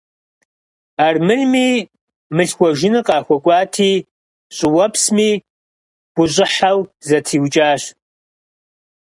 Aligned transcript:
Армырми 1.05 1.67
мылъхуэжыныр 2.35 3.05
къахуэкӀуати, 3.07 3.91
щӀыуэпсми 4.55 5.29
гущӀыхьэу 6.15 6.79
зэтриукӀащ. 7.07 7.83